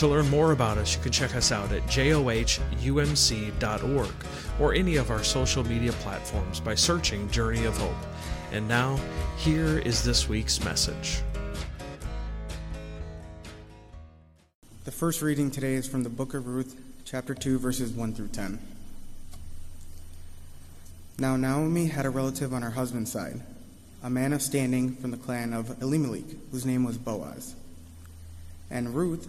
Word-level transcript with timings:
To 0.00 0.08
learn 0.08 0.30
more 0.30 0.52
about 0.52 0.78
us, 0.78 0.96
you 0.96 1.02
can 1.02 1.12
check 1.12 1.36
us 1.36 1.52
out 1.52 1.72
at 1.72 1.82
johumc.org 1.82 2.14
or 4.58 4.72
any 4.72 4.96
of 4.96 5.10
our 5.10 5.22
social 5.22 5.62
media 5.62 5.92
platforms 5.92 6.58
by 6.58 6.74
searching 6.74 7.30
Journey 7.30 7.66
of 7.66 7.76
Hope. 7.76 7.92
And 8.50 8.66
now, 8.66 8.98
here 9.36 9.76
is 9.80 10.02
this 10.02 10.26
week's 10.26 10.64
message. 10.64 11.20
The 14.84 14.90
first 14.90 15.20
reading 15.20 15.50
today 15.50 15.74
is 15.74 15.86
from 15.86 16.02
the 16.02 16.08
book 16.08 16.32
of 16.32 16.46
Ruth, 16.46 16.80
chapter 17.04 17.34
2, 17.34 17.58
verses 17.58 17.92
1 17.92 18.14
through 18.14 18.28
10. 18.28 18.58
Now, 21.18 21.36
Naomi 21.36 21.88
had 21.88 22.06
a 22.06 22.10
relative 22.10 22.54
on 22.54 22.62
her 22.62 22.70
husband's 22.70 23.12
side, 23.12 23.42
a 24.02 24.08
man 24.08 24.32
of 24.32 24.40
standing 24.40 24.96
from 24.96 25.10
the 25.10 25.18
clan 25.18 25.52
of 25.52 25.82
Elimelech, 25.82 26.24
whose 26.52 26.64
name 26.64 26.84
was 26.84 26.96
Boaz. 26.96 27.54
And 28.70 28.94
Ruth, 28.94 29.28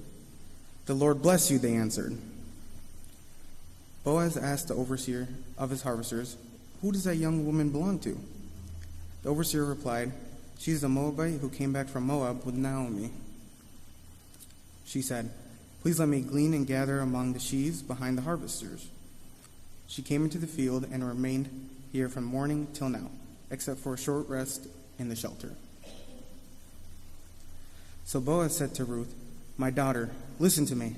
The 0.85 0.93
Lord 0.93 1.21
bless 1.21 1.51
you, 1.51 1.59
they 1.59 1.75
answered. 1.75 2.17
Boaz 4.03 4.35
asked 4.35 4.67
the 4.67 4.75
overseer 4.75 5.27
of 5.57 5.69
his 5.69 5.83
harvesters, 5.83 6.37
Who 6.81 6.91
does 6.91 7.03
that 7.03 7.17
young 7.17 7.45
woman 7.45 7.69
belong 7.69 7.99
to? 7.99 8.17
The 9.23 9.29
overseer 9.29 9.63
replied, 9.63 10.11
She 10.57 10.71
is 10.71 10.81
the 10.81 10.89
Moabite 10.89 11.39
who 11.39 11.49
came 11.49 11.71
back 11.71 11.87
from 11.87 12.07
Moab 12.07 12.45
with 12.45 12.55
Naomi. 12.55 13.11
She 14.85 15.01
said, 15.01 15.29
Please 15.81 15.99
let 15.99 16.09
me 16.09 16.21
glean 16.21 16.53
and 16.53 16.65
gather 16.65 16.99
among 16.99 17.33
the 17.33 17.39
sheaves 17.39 17.81
behind 17.81 18.17
the 18.17 18.23
harvesters. 18.23 18.87
She 19.87 20.01
came 20.01 20.23
into 20.23 20.37
the 20.37 20.47
field 20.47 20.87
and 20.91 21.07
remained 21.07 21.69
here 21.91 22.09
from 22.09 22.23
morning 22.23 22.67
till 22.73 22.89
now, 22.89 23.09
except 23.49 23.79
for 23.79 23.93
a 23.93 23.97
short 23.97 24.27
rest 24.29 24.67
in 24.97 25.09
the 25.09 25.15
shelter. 25.15 25.51
So 28.05 28.19
Boaz 28.19 28.55
said 28.55 28.73
to 28.75 28.85
Ruth, 28.85 29.13
My 29.57 29.69
daughter, 29.69 30.09
listen 30.39 30.65
to 30.67 30.75
me. 30.75 30.95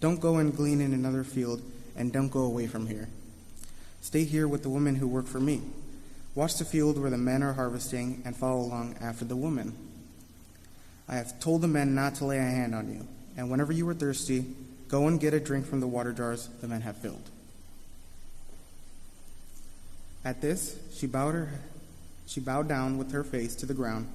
Don't 0.00 0.20
go 0.20 0.36
and 0.36 0.56
glean 0.56 0.80
in 0.80 0.92
another 0.92 1.24
field, 1.24 1.62
and 1.96 2.12
don't 2.12 2.28
go 2.28 2.42
away 2.42 2.66
from 2.66 2.86
here. 2.86 3.08
Stay 4.00 4.24
here 4.24 4.48
with 4.48 4.62
the 4.62 4.70
women 4.70 4.96
who 4.96 5.06
work 5.06 5.26
for 5.26 5.40
me. 5.40 5.62
Watch 6.34 6.56
the 6.56 6.64
field 6.64 6.98
where 6.98 7.10
the 7.10 7.18
men 7.18 7.42
are 7.42 7.52
harvesting, 7.52 8.22
and 8.24 8.36
follow 8.36 8.60
along 8.60 8.96
after 9.00 9.24
the 9.24 9.36
women. 9.36 9.76
I 11.08 11.16
have 11.16 11.40
told 11.40 11.60
the 11.60 11.68
men 11.68 11.94
not 11.94 12.14
to 12.16 12.24
lay 12.24 12.38
a 12.38 12.42
hand 12.42 12.74
on 12.74 12.92
you, 12.92 13.06
and 13.36 13.50
whenever 13.50 13.72
you 13.72 13.88
are 13.88 13.94
thirsty, 13.94 14.46
go 14.88 15.06
and 15.06 15.20
get 15.20 15.34
a 15.34 15.40
drink 15.40 15.66
from 15.66 15.80
the 15.80 15.86
water 15.86 16.12
jars 16.12 16.48
the 16.60 16.68
men 16.68 16.80
have 16.82 16.96
filled. 16.96 17.28
At 20.24 20.40
this, 20.40 20.76
she 20.92 21.06
bowed 21.06 21.34
her 21.34 21.50
she 22.30 22.38
bowed 22.38 22.68
down 22.68 22.96
with 22.96 23.10
her 23.10 23.24
face 23.24 23.56
to 23.56 23.66
the 23.66 23.74
ground. 23.74 24.06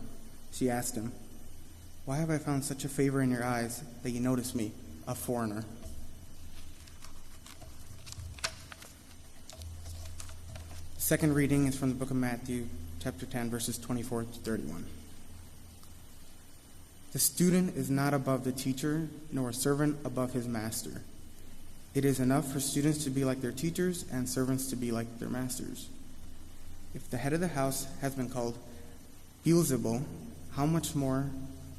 She 0.53 0.69
asked 0.69 0.95
him, 0.95 1.11
Why 2.05 2.17
have 2.17 2.29
I 2.29 2.37
found 2.37 2.63
such 2.63 2.85
a 2.85 2.87
favor 2.87 3.19
in 3.19 3.31
your 3.31 3.43
eyes 3.43 3.83
that 4.03 4.11
you 4.11 4.19
notice 4.19 4.53
me, 4.53 4.71
a 5.07 5.15
foreigner? 5.15 5.65
Second 10.99 11.33
reading 11.33 11.65
is 11.65 11.75
from 11.75 11.89
the 11.89 11.95
book 11.95 12.11
of 12.11 12.15
Matthew, 12.15 12.67
chapter 13.01 13.25
10, 13.25 13.49
verses 13.49 13.79
24 13.79 14.23
to 14.23 14.39
31. 14.39 14.85
The 17.13 17.19
student 17.19 17.75
is 17.75 17.89
not 17.89 18.13
above 18.13 18.43
the 18.43 18.51
teacher, 18.51 19.07
nor 19.31 19.49
a 19.49 19.53
servant 19.53 19.97
above 20.05 20.33
his 20.33 20.47
master. 20.47 21.01
It 21.95 22.05
is 22.05 22.19
enough 22.19 22.51
for 22.51 22.59
students 22.59 23.03
to 23.05 23.09
be 23.09 23.25
like 23.25 23.41
their 23.41 23.51
teachers 23.51 24.05
and 24.11 24.29
servants 24.29 24.67
to 24.69 24.75
be 24.75 24.91
like 24.91 25.17
their 25.17 25.29
masters. 25.29 25.87
If 26.93 27.09
the 27.09 27.17
head 27.17 27.33
of 27.33 27.39
the 27.39 27.47
house 27.47 27.87
has 28.01 28.13
been 28.13 28.29
called 28.29 28.59
Beelzebul, 29.43 30.03
how 30.51 30.67
much 30.67 30.93
more 30.93 31.25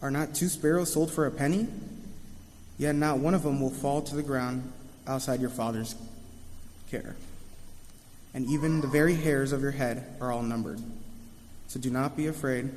Are 0.00 0.10
not 0.10 0.34
two 0.34 0.48
sparrows 0.48 0.92
sold 0.92 1.10
for 1.10 1.26
a 1.26 1.30
penny? 1.30 1.66
Yet 2.78 2.94
not 2.94 3.18
one 3.18 3.34
of 3.34 3.42
them 3.42 3.60
will 3.60 3.70
fall 3.70 4.02
to 4.02 4.14
the 4.14 4.22
ground 4.22 4.72
outside 5.06 5.40
your 5.40 5.50
Father's 5.50 5.96
care. 6.90 7.16
And 8.34 8.46
even 8.46 8.80
the 8.80 8.86
very 8.86 9.14
hairs 9.14 9.52
of 9.52 9.62
your 9.62 9.72
head 9.72 10.06
are 10.20 10.30
all 10.30 10.42
numbered. 10.42 10.80
So 11.66 11.80
do 11.80 11.90
not 11.90 12.16
be 12.16 12.28
afraid. 12.28 12.70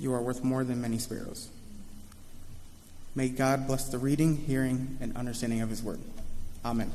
You 0.00 0.12
are 0.14 0.20
worth 0.20 0.42
more 0.42 0.64
than 0.64 0.80
many 0.80 0.98
sparrows. 0.98 1.48
May 3.14 3.28
God 3.28 3.66
bless 3.66 3.88
the 3.88 3.98
reading, 3.98 4.36
hearing, 4.36 4.98
and 5.00 5.16
understanding 5.16 5.60
of 5.60 5.70
His 5.70 5.82
word. 5.82 6.00
Amen. 6.64 6.90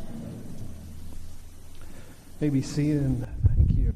May 2.39 2.49
be 2.49 2.61
seated 2.61 3.01
and 3.01 3.27
thank 3.55 3.71
you. 3.77 3.93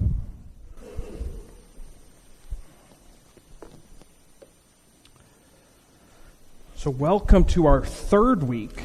So, 6.77 6.91
welcome 6.91 7.43
to 7.45 7.65
our 7.65 7.83
third 7.83 8.43
week, 8.43 8.83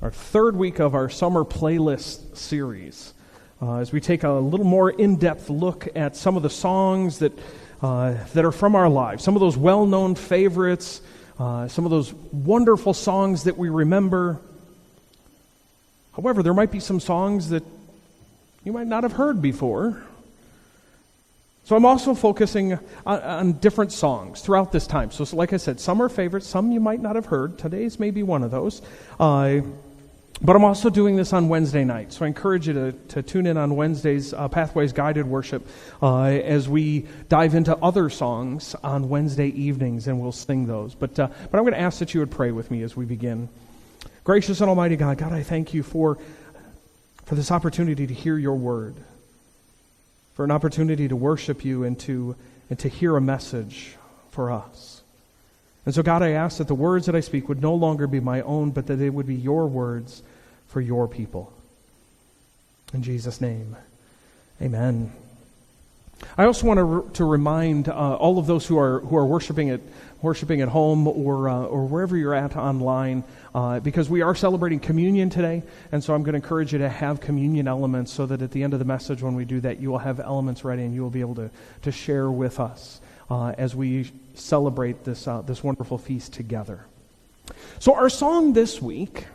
our 0.00 0.12
third 0.12 0.54
week 0.54 0.78
of 0.78 0.94
our 0.94 1.10
summer 1.10 1.44
playlist 1.44 2.36
series. 2.36 3.14
Uh, 3.60 3.78
as 3.78 3.90
we 3.90 4.00
take 4.00 4.22
a 4.22 4.30
little 4.30 4.64
more 4.64 4.90
in 4.90 5.16
depth 5.16 5.50
look 5.50 5.88
at 5.96 6.14
some 6.14 6.36
of 6.36 6.44
the 6.44 6.48
songs 6.48 7.18
that, 7.18 7.36
uh, 7.82 8.14
that 8.32 8.44
are 8.44 8.52
from 8.52 8.76
our 8.76 8.88
lives, 8.88 9.24
some 9.24 9.34
of 9.34 9.40
those 9.40 9.56
well 9.56 9.86
known 9.86 10.14
favorites, 10.14 11.00
uh, 11.40 11.66
some 11.66 11.84
of 11.84 11.90
those 11.90 12.14
wonderful 12.14 12.94
songs 12.94 13.42
that 13.42 13.58
we 13.58 13.68
remember. 13.68 14.40
However, 16.14 16.44
there 16.44 16.54
might 16.54 16.70
be 16.70 16.78
some 16.78 17.00
songs 17.00 17.48
that 17.48 17.64
you 18.62 18.72
might 18.72 18.86
not 18.86 19.02
have 19.02 19.14
heard 19.14 19.42
before. 19.42 20.00
So 21.66 21.74
I'm 21.74 21.84
also 21.84 22.14
focusing 22.14 22.74
on, 23.04 23.20
on, 23.22 23.52
different 23.54 23.90
songs 23.90 24.40
throughout 24.40 24.70
this 24.70 24.86
time. 24.86 25.10
So, 25.10 25.24
so, 25.24 25.36
like 25.36 25.52
I 25.52 25.56
said, 25.56 25.80
some 25.80 26.00
are 26.00 26.08
favorites, 26.08 26.46
some 26.46 26.70
you 26.70 26.78
might 26.78 27.02
not 27.02 27.16
have 27.16 27.26
heard. 27.26 27.58
Today's 27.58 27.98
may 27.98 28.12
be 28.12 28.22
one 28.22 28.44
of 28.44 28.52
those. 28.52 28.82
Uh, 29.18 29.62
but 30.40 30.54
I'm 30.54 30.62
also 30.62 30.90
doing 30.90 31.16
this 31.16 31.32
on 31.32 31.48
Wednesday 31.48 31.82
night. 31.82 32.12
So 32.12 32.24
I 32.24 32.28
encourage 32.28 32.68
you 32.68 32.74
to, 32.74 32.92
to 32.92 33.20
tune 33.20 33.48
in 33.48 33.56
on 33.56 33.74
Wednesday's 33.74 34.32
uh, 34.32 34.46
Pathways 34.46 34.92
Guided 34.92 35.26
Worship 35.26 35.66
uh, 36.00 36.26
as 36.26 36.68
we 36.68 37.08
dive 37.28 37.56
into 37.56 37.76
other 37.78 38.10
songs 38.10 38.76
on 38.84 39.08
Wednesday 39.08 39.48
evenings, 39.48 40.06
and 40.06 40.20
we'll 40.20 40.30
sing 40.30 40.68
those. 40.68 40.94
But, 40.94 41.18
uh, 41.18 41.26
but 41.50 41.58
I'm 41.58 41.64
going 41.64 41.74
to 41.74 41.80
ask 41.80 41.98
that 41.98 42.14
you 42.14 42.20
would 42.20 42.30
pray 42.30 42.52
with 42.52 42.70
me 42.70 42.82
as 42.84 42.94
we 42.94 43.06
begin. 43.06 43.48
Gracious 44.22 44.60
and 44.60 44.70
Almighty 44.70 44.94
God, 44.94 45.18
God, 45.18 45.32
I 45.32 45.42
thank 45.42 45.74
you 45.74 45.82
for, 45.82 46.16
for 47.24 47.34
this 47.34 47.50
opportunity 47.50 48.06
to 48.06 48.14
hear 48.14 48.38
your 48.38 48.54
word, 48.54 48.94
for 50.36 50.44
an 50.44 50.50
opportunity 50.50 51.08
to 51.08 51.16
worship 51.16 51.64
you 51.64 51.82
and 51.82 51.98
to, 52.00 52.36
and 52.68 52.78
to 52.78 52.88
hear 52.88 53.16
a 53.16 53.20
message 53.20 53.96
for 54.30 54.52
us. 54.52 55.00
And 55.86 55.94
so, 55.94 56.02
God, 56.02 56.22
I 56.22 56.30
ask 56.30 56.58
that 56.58 56.68
the 56.68 56.74
words 56.74 57.06
that 57.06 57.16
I 57.16 57.20
speak 57.20 57.48
would 57.48 57.62
no 57.62 57.74
longer 57.74 58.06
be 58.06 58.20
my 58.20 58.42
own, 58.42 58.70
but 58.70 58.86
that 58.88 58.96
they 58.96 59.08
would 59.08 59.26
be 59.26 59.34
your 59.34 59.66
words 59.66 60.22
for 60.68 60.80
your 60.80 61.08
people. 61.08 61.52
In 62.92 63.02
Jesus' 63.02 63.40
name, 63.40 63.76
amen. 64.60 65.10
I 66.38 66.44
also 66.44 66.66
want 66.66 66.78
to, 66.78 66.84
re- 66.84 67.12
to 67.14 67.24
remind 67.24 67.88
uh, 67.88 68.16
all 68.16 68.38
of 68.38 68.46
those 68.46 68.66
who 68.66 68.78
are, 68.78 69.00
who 69.00 69.16
are 69.16 69.26
worshiping 69.26 69.70
at, 69.70 69.80
worshiping 70.22 70.60
at 70.60 70.68
home 70.68 71.06
or, 71.06 71.48
uh, 71.48 71.64
or 71.64 71.86
wherever 71.86 72.16
you're 72.16 72.34
at 72.34 72.56
online, 72.56 73.22
uh, 73.54 73.80
because 73.80 74.08
we 74.08 74.22
are 74.22 74.34
celebrating 74.34 74.80
communion 74.80 75.30
today. 75.30 75.62
And 75.92 76.02
so 76.02 76.14
I'm 76.14 76.22
going 76.22 76.32
to 76.32 76.36
encourage 76.36 76.72
you 76.72 76.78
to 76.78 76.88
have 76.88 77.20
communion 77.20 77.68
elements 77.68 78.12
so 78.12 78.26
that 78.26 78.42
at 78.42 78.50
the 78.50 78.62
end 78.62 78.72
of 78.72 78.78
the 78.78 78.84
message, 78.84 79.22
when 79.22 79.34
we 79.34 79.44
do 79.44 79.60
that, 79.60 79.80
you 79.80 79.90
will 79.90 79.98
have 79.98 80.20
elements 80.20 80.64
ready 80.64 80.82
and 80.82 80.94
you 80.94 81.02
will 81.02 81.10
be 81.10 81.20
able 81.20 81.34
to, 81.36 81.50
to 81.82 81.92
share 81.92 82.30
with 82.30 82.60
us 82.60 83.00
uh, 83.30 83.54
as 83.58 83.74
we 83.74 84.10
celebrate 84.34 85.04
this, 85.04 85.26
uh, 85.26 85.42
this 85.42 85.62
wonderful 85.62 85.98
feast 85.98 86.32
together. 86.32 86.86
So, 87.78 87.94
our 87.94 88.08
song 88.08 88.54
this 88.54 88.82
week 88.82 89.26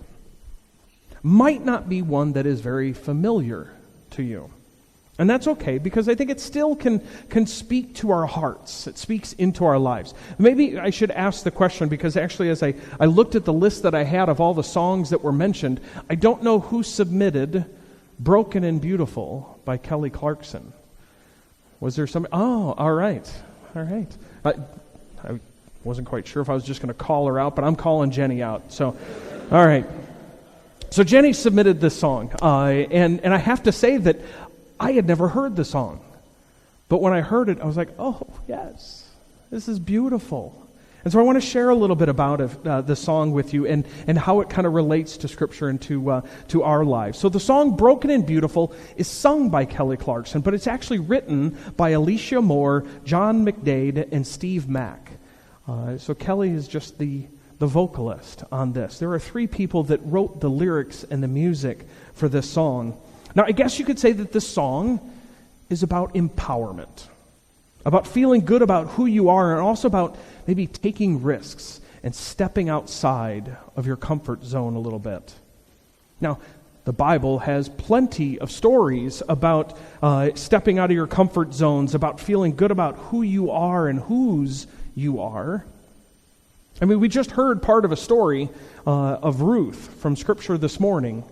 might 1.24 1.63
not 1.63 1.88
be 1.88 2.01
one 2.01 2.34
that 2.34 2.45
is 2.45 2.62
very 2.62 2.94
familiar 2.94 3.72
to 4.12 4.24
you. 4.24 4.51
And 5.21 5.29
that's 5.29 5.45
okay 5.45 5.77
because 5.77 6.09
I 6.09 6.15
think 6.15 6.31
it 6.31 6.39
still 6.39 6.75
can, 6.75 7.00
can 7.29 7.45
speak 7.45 7.94
to 7.97 8.09
our 8.09 8.25
hearts. 8.25 8.88
It 8.88 8.97
speaks 8.97 9.33
into 9.33 9.65
our 9.65 9.77
lives. 9.77 10.15
Maybe 10.39 10.79
I 10.79 10.89
should 10.89 11.12
ask 11.12 11.44
the 11.44 11.51
question 11.51 11.89
because 11.89 12.18
actually, 12.18 12.50
as 12.50 12.63
I, 12.63 12.73
I 13.00 13.06
looked 13.06 13.35
at 13.35 13.45
the 13.45 13.53
list 13.53 13.83
that 13.83 13.94
I 13.94 14.03
had 14.03 14.29
of 14.29 14.41
all 14.41 14.56
the 14.56 14.63
songs 14.63 15.12
that 15.12 15.21
were 15.21 15.31
mentioned, 15.31 15.79
I 16.09 16.15
don't 16.15 16.41
know 16.41 16.59
who 16.59 16.81
submitted 16.81 17.65
Broken 18.19 18.63
and 18.63 18.81
Beautiful 18.81 19.59
by 19.63 19.77
Kelly 19.77 20.09
Clarkson. 20.09 20.73
Was 21.79 21.95
there 21.95 22.07
some? 22.07 22.27
Oh, 22.31 22.71
all 22.71 22.94
right. 22.94 23.31
All 23.75 23.83
right. 23.83 24.12
I, 24.44 24.53
I 25.24 25.39
wasn't 25.83 26.07
quite 26.07 26.25
sure 26.25 26.41
if 26.41 26.50
I 26.50 26.56
was 26.56 26.63
just 26.63 26.81
going 26.81 26.88
to 26.88 26.95
call 26.95 27.27
her 27.27 27.38
out, 27.38 27.56
but 27.56 27.63
I'm 27.63 27.75
calling 27.75 28.09
Jenny 28.09 28.41
out. 28.41 28.74
So, 28.74 28.97
all 29.51 29.67
right. 29.67 29.85
So 30.89 31.03
Jenny 31.03 31.31
submitted 31.31 31.79
this 31.79 31.97
song, 31.97 32.31
uh, 32.41 32.65
and, 32.65 33.21
and 33.21 33.33
I 33.33 33.38
have 33.38 33.63
to 33.63 33.71
say 33.71 33.95
that 33.95 34.17
I 34.81 34.94
had 34.94 35.06
never 35.06 35.28
heard 35.28 35.56
the 35.56 35.63
song. 35.63 36.01
But 36.89 37.01
when 37.01 37.13
I 37.13 37.22
heard 37.22 37.50
it, 37.50 37.62
I 37.62 37.66
was 37.66 37.78
like, 37.78 37.89
oh, 38.00 38.28
yes, 38.48 39.07
this 39.51 39.68
is 39.68 39.80
beautiful. 39.80 40.68
And 41.04 41.13
so 41.13 41.19
I 41.19 41.24
want 41.24 41.39
to 41.39 41.48
share 41.48 41.69
a 41.69 41.75
little 41.75 41.95
bit 41.95 42.10
about 42.10 42.42
uh, 42.66 42.81
the 42.81 42.95
song 42.95 43.31
with 43.31 43.54
you 43.54 43.68
and, 43.68 43.86
and 44.07 44.18
how 44.18 44.42
it 44.42 44.50
kind 44.50 44.66
of 44.66 44.74
relates 44.74 45.18
to 45.18 45.28
Scripture 45.28 45.69
and 45.69 45.80
to, 45.83 46.10
uh, 46.10 46.22
to 46.48 46.63
our 46.63 46.83
lives. 46.83 47.19
So 47.19 47.30
the 47.30 47.39
song 47.39 47.75
Broken 47.75 48.10
and 48.10 48.25
Beautiful 48.25 48.74
is 48.98 49.07
sung 49.07 49.51
by 49.51 49.66
Kelly 49.66 49.98
Clarkson, 49.98 50.42
but 50.42 50.56
it's 50.56 50.68
actually 50.68 51.00
written 51.00 51.57
by 51.77 51.92
Alecia 51.92 52.44
Moore, 52.44 52.84
John 53.04 53.45
McDaid, 53.45 54.12
and 54.12 54.25
Steve 54.25 54.68
Mac. 54.68 55.12
Uh, 55.68 55.98
so 55.98 56.16
Kelly 56.16 56.50
is 56.50 56.68
just 56.68 56.98
the, 56.98 57.27
the 57.60 57.68
vocalist 57.68 58.44
on 58.51 58.74
this. 58.74 58.98
There 58.98 59.12
are 59.13 59.19
three 59.19 59.48
people 59.48 59.84
that 59.84 60.01
wrote 60.04 60.42
the 60.42 60.50
lyrics 60.50 61.04
and 61.04 61.22
the 61.22 61.27
music 61.27 61.88
for 62.13 62.27
this 62.27 62.50
song. 62.50 63.00
Now, 63.36 63.45
I 63.45 63.51
guess 63.51 63.80
you 63.80 63.86
could 63.86 64.00
say 64.00 64.12
that 64.12 64.31
this 64.31 64.48
song 64.48 65.00
is 65.69 65.83
about 65.83 66.13
empowerment, 66.16 67.07
about 67.86 68.07
feeling 68.07 68.42
good 68.42 68.62
about 68.62 68.88
who 68.88 69.06
you 69.06 69.30
are, 69.30 69.54
and 69.54 69.62
also 69.62 69.88
about 69.88 70.18
maybe 70.48 70.68
taking 70.68 71.24
risks 71.24 71.80
and 72.04 72.13
stepping 72.13 72.68
outside 72.68 73.56
of 73.75 73.88
your 73.88 73.95
comfort 73.95 74.44
zone 74.44 74.75
a 74.75 74.80
little 74.80 75.00
bit. 75.00 75.33
Now, 76.19 76.39
the 76.83 76.94
Bible 76.94 77.39
has 77.39 77.69
plenty 77.69 78.39
of 78.39 78.51
stories 78.51 79.22
about 79.30 79.77
uh, 80.01 80.31
stepping 80.34 80.80
out 80.80 80.89
of 80.89 80.95
your 80.95 81.07
comfort 81.07 81.54
zones, 81.54 81.94
about 81.94 82.19
feeling 82.19 82.56
good 82.56 82.72
about 82.72 82.98
who 82.98 83.22
you 83.22 83.51
are 83.51 83.88
and 83.88 84.00
whose 84.00 84.66
you 84.95 85.22
are. 85.22 85.63
I 86.81 86.86
mean, 86.86 87.00
we 87.00 87.07
just 87.07 87.31
heard 87.31 87.62
part 87.62 87.86
of 87.86 87.92
a 87.92 87.98
story 87.98 88.50
uh, 88.88 88.89
of 88.89 89.42
Ruth 89.42 89.95
from 90.01 90.16
Scripture 90.16 90.57
this 90.57 90.80
morning. 90.80 91.24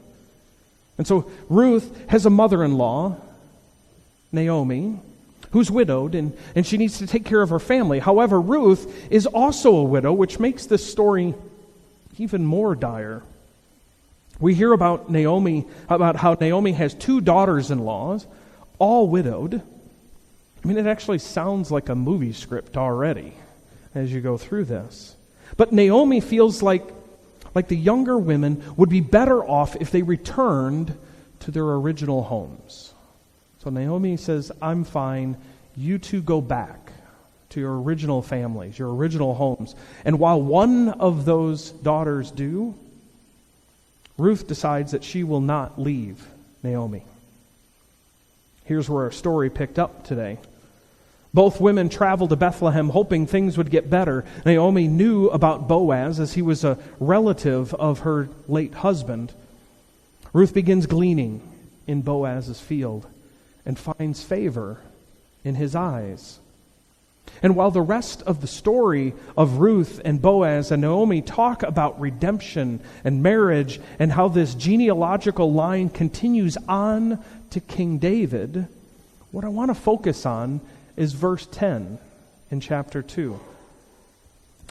And 1.00 1.07
so 1.07 1.31
Ruth 1.48 2.10
has 2.10 2.25
a 2.25 2.30
mother 2.30 2.62
in 2.62 2.78
law, 2.78 3.16
Naomi, 4.34 5.00
who's 5.51 5.72
widowed, 5.72 6.13
and, 6.13 6.38
and 6.56 6.68
she 6.68 6.75
needs 6.75 6.98
to 7.00 7.07
take 7.07 7.24
care 7.24 7.42
of 7.42 7.50
her 7.51 7.60
family. 7.60 8.00
However, 8.00 8.40
Ruth 8.40 9.10
is 9.10 9.25
also 9.25 9.78
a 9.78 9.84
widow, 9.84 10.12
which 10.12 10.40
makes 10.40 10.66
this 10.66 10.86
story 10.86 11.34
even 12.18 12.46
more 12.46 12.75
dire. 12.75 13.24
We 14.42 14.54
hear 14.54 14.74
about 14.74 15.10
Naomi, 15.10 15.66
about 15.88 16.18
how 16.18 16.34
Naomi 16.34 16.74
has 16.74 16.94
two 16.94 17.22
daughters 17.22 17.72
in 17.72 17.80
laws, 17.80 18.28
all 18.78 19.07
widowed. 19.07 19.56
I 19.56 20.68
mean, 20.68 20.78
it 20.78 20.86
actually 20.86 21.19
sounds 21.19 21.72
like 21.72 21.88
a 21.88 21.95
movie 21.95 22.34
script 22.34 22.75
already 22.75 23.34
as 23.95 24.12
you 24.12 24.19
go 24.19 24.38
through 24.38 24.66
this. 24.66 25.16
But 25.56 25.72
Naomi 25.72 26.19
feels 26.19 26.62
like 26.62 26.84
like 27.59 27.67
the 27.67 27.75
younger 27.75 28.17
women, 28.17 28.63
would 28.77 28.88
be 28.88 29.01
better 29.01 29.44
off 29.44 29.75
if 29.81 29.91
they 29.91 30.01
returned 30.01 30.97
to 31.41 31.51
their 31.51 31.65
original 31.65 32.23
homes. 32.23 32.94
So 33.61 33.69
Naomi 33.69 34.15
says, 34.15 34.50
I'm 34.61 34.85
fine. 34.85 35.35
You 35.75 35.97
two 35.97 36.21
go 36.21 36.39
back 36.39 36.94
to 37.50 37.59
your 37.59 37.81
original 37.81 38.21
families, 38.21 38.79
your 38.79 38.95
original 38.95 39.35
homes. 39.35 39.75
And 40.06 40.19
while 40.19 40.41
one 40.41 40.88
of 40.88 41.25
those 41.25 41.71
daughters 41.71 42.31
do, 42.31 42.75
Ruth 44.17 44.47
decides 44.47 44.94
that 44.94 45.03
she 45.03 45.25
will 45.25 45.41
not 45.41 45.77
leave 45.77 46.25
Naomi. 46.63 47.03
Here's 48.63 48.89
where 48.89 49.03
our 49.03 49.11
story 49.11 49.50
picked 49.50 49.77
up 49.77 50.06
today. 50.06 50.38
Both 51.34 51.62
women 51.62 51.90
traveled 51.90 52.31
to 52.31 52.36
Bethlehem 52.36 52.90
hoping 52.90 53.28
things 53.28 53.58
would 53.58 53.70
get 53.70 53.90
better. 53.90 54.26
Naomi 54.46 54.88
knew 54.88 55.28
about 55.28 55.68
Boaz 55.68 56.20
as 56.20 56.34
he 56.34 56.42
was 56.42 56.64
a 56.64 56.80
relative 57.00 57.74
of 57.76 58.00
her 58.00 58.30
late 58.48 58.74
husband. 58.74 59.34
Ruth 60.34 60.54
begins 60.54 60.88
gleaning 60.88 61.42
in 61.86 62.02
Boaz's 62.02 62.60
field 62.60 63.06
and 63.66 63.78
finds 63.78 64.24
favor 64.24 64.80
in 65.44 65.56
his 65.56 65.76
eyes. 65.76 66.40
And 67.44 67.56
while 67.56 67.70
the 67.70 67.81
rest 67.81 68.24
of 68.24 68.42
the 68.42 68.48
story 68.48 69.14
of 69.38 69.58
Ruth 69.58 70.02
and 70.04 70.20
Boaz 70.20 70.72
and 70.72 70.81
Naomi 70.81 71.22
talk 71.22 71.62
about 71.62 72.00
redemption 72.00 72.80
and 73.04 73.22
marriage 73.22 73.80
and 74.00 74.12
how 74.12 74.30
this 74.30 74.56
genealogical 74.56 75.54
line 75.54 75.90
continues 75.90 76.58
on 76.68 77.24
to 77.52 77.60
King 77.60 78.00
David, 78.00 78.68
what 79.31 79.46
I 79.46 79.50
want 79.50 79.70
to 79.70 79.76
focus 79.76 80.26
on 80.26 80.60
is 81.00 81.13
verse 81.13 81.48
10 81.50 81.98
in 82.51 82.60
chapter 82.60 83.01
2. 83.01 83.40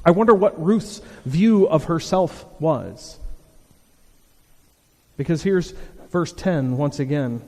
I 0.05 0.11
wonder 0.11 0.35
what 0.35 0.63
Ruth's 0.63 1.01
view 1.25 1.67
of 1.67 1.85
herself 1.85 2.45
was. 2.61 3.19
Because 5.17 5.43
here's 5.43 5.73
verse 6.11 6.33
10 6.33 6.77
once 6.77 7.01
again. 7.01 7.43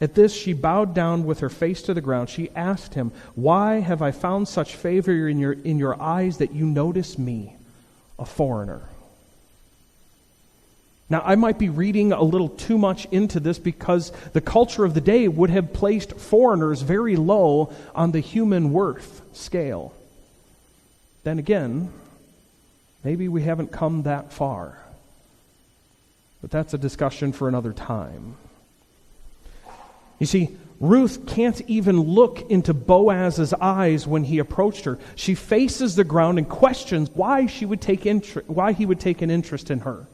At 0.00 0.14
this, 0.14 0.32
she 0.32 0.52
bowed 0.52 0.94
down 0.94 1.24
with 1.24 1.40
her 1.40 1.48
face 1.48 1.82
to 1.82 1.94
the 1.94 2.00
ground. 2.00 2.30
She 2.30 2.50
asked 2.50 2.94
him, 2.94 3.10
Why 3.34 3.80
have 3.80 4.00
I 4.00 4.12
found 4.12 4.46
such 4.46 4.76
favor 4.76 5.28
in 5.28 5.38
your, 5.38 5.52
in 5.52 5.78
your 5.78 6.00
eyes 6.00 6.38
that 6.38 6.54
you 6.54 6.66
notice 6.66 7.18
me, 7.18 7.56
a 8.18 8.26
foreigner? 8.26 8.82
Now, 11.08 11.22
I 11.24 11.36
might 11.36 11.58
be 11.58 11.68
reading 11.68 12.12
a 12.12 12.22
little 12.22 12.48
too 12.48 12.78
much 12.78 13.06
into 13.12 13.38
this 13.38 13.58
because 13.58 14.10
the 14.32 14.40
culture 14.40 14.84
of 14.84 14.94
the 14.94 15.00
day 15.00 15.28
would 15.28 15.50
have 15.50 15.72
placed 15.72 16.18
foreigners 16.18 16.82
very 16.82 17.14
low 17.14 17.72
on 17.94 18.10
the 18.10 18.18
human 18.20 18.72
worth 18.72 19.22
scale. 19.32 19.94
Then 21.22 21.38
again, 21.38 21.92
maybe 23.04 23.28
we 23.28 23.42
haven't 23.42 23.70
come 23.70 24.02
that 24.02 24.32
far. 24.32 24.78
But 26.42 26.50
that's 26.50 26.74
a 26.74 26.78
discussion 26.78 27.32
for 27.32 27.48
another 27.48 27.72
time. 27.72 28.36
You 30.18 30.26
see, 30.26 30.56
Ruth 30.80 31.26
can't 31.26 31.60
even 31.68 32.00
look 32.00 32.50
into 32.50 32.74
Boaz's 32.74 33.54
eyes 33.54 34.06
when 34.06 34.24
he 34.24 34.38
approached 34.38 34.84
her. 34.84 34.98
She 35.14 35.34
faces 35.34 35.94
the 35.94 36.04
ground 36.04 36.38
and 36.38 36.48
questions 36.48 37.10
why, 37.14 37.46
she 37.46 37.64
would 37.64 37.80
take 37.80 38.06
inter- 38.06 38.42
why 38.46 38.72
he 38.72 38.84
would 38.84 39.00
take 39.00 39.22
an 39.22 39.30
interest 39.30 39.70
in 39.70 39.80
her. 39.80 40.06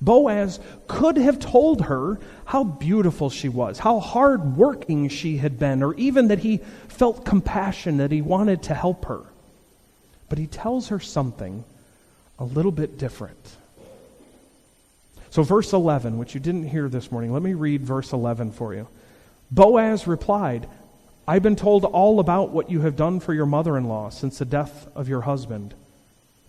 Boaz 0.00 0.60
could 0.86 1.16
have 1.16 1.38
told 1.38 1.82
her 1.82 2.20
how 2.44 2.64
beautiful 2.64 3.30
she 3.30 3.48
was, 3.48 3.80
how 3.80 3.98
hardworking 3.98 5.08
she 5.08 5.38
had 5.38 5.58
been, 5.58 5.82
or 5.82 5.94
even 5.94 6.28
that 6.28 6.38
he 6.38 6.58
felt 6.88 7.24
compassion, 7.24 7.96
that 7.96 8.12
he 8.12 8.22
wanted 8.22 8.62
to 8.64 8.74
help 8.74 9.06
her. 9.06 9.22
But 10.28 10.38
he 10.38 10.46
tells 10.46 10.88
her 10.88 11.00
something 11.00 11.64
a 12.38 12.44
little 12.44 12.70
bit 12.70 12.98
different. 12.98 13.56
So, 15.30 15.42
verse 15.42 15.72
11, 15.72 16.16
which 16.16 16.34
you 16.34 16.40
didn't 16.40 16.68
hear 16.68 16.88
this 16.88 17.10
morning, 17.10 17.32
let 17.32 17.42
me 17.42 17.54
read 17.54 17.82
verse 17.82 18.12
11 18.12 18.52
for 18.52 18.74
you. 18.74 18.88
Boaz 19.50 20.06
replied, 20.06 20.68
I've 21.26 21.42
been 21.42 21.56
told 21.56 21.84
all 21.84 22.20
about 22.20 22.50
what 22.50 22.70
you 22.70 22.80
have 22.82 22.96
done 22.96 23.20
for 23.20 23.34
your 23.34 23.46
mother 23.46 23.76
in 23.76 23.84
law 23.84 24.10
since 24.10 24.38
the 24.38 24.44
death 24.44 24.88
of 24.94 25.08
your 25.08 25.22
husband 25.22 25.74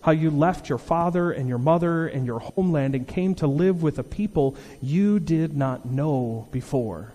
how 0.02 0.12
you 0.12 0.30
left 0.30 0.68
your 0.68 0.78
father 0.78 1.30
and 1.30 1.48
your 1.48 1.58
mother 1.58 2.06
and 2.06 2.26
your 2.26 2.38
homeland 2.38 2.94
and 2.94 3.06
came 3.06 3.34
to 3.36 3.46
live 3.46 3.82
with 3.82 3.98
a 3.98 4.02
people 4.02 4.56
you 4.80 5.18
did 5.18 5.56
not 5.56 5.84
know 5.84 6.48
before. 6.50 7.12